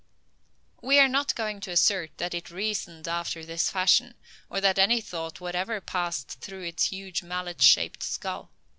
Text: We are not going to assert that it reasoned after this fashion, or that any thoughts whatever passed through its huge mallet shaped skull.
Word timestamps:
We 0.81 0.97
are 0.99 1.07
not 1.07 1.35
going 1.35 1.59
to 1.59 1.69
assert 1.69 2.17
that 2.17 2.33
it 2.33 2.49
reasoned 2.49 3.07
after 3.07 3.45
this 3.45 3.69
fashion, 3.69 4.15
or 4.49 4.59
that 4.59 4.79
any 4.79 4.99
thoughts 4.99 5.39
whatever 5.39 5.79
passed 5.79 6.39
through 6.39 6.63
its 6.63 6.85
huge 6.85 7.21
mallet 7.21 7.61
shaped 7.61 8.01
skull. 8.01 8.49